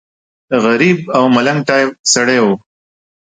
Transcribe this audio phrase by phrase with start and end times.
[0.63, 2.45] غریب او ملنګ ټایف سړی و.